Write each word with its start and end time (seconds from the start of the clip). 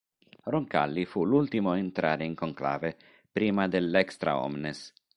Roncalli 0.45 1.05
fu 1.05 1.23
l'ultimo 1.23 1.69
a 1.73 1.77
entrare 1.77 2.25
in 2.25 2.33
conclave, 2.33 2.97
prima 3.31 3.67
dell"'extra 3.67 4.35
omnes". 4.41 4.91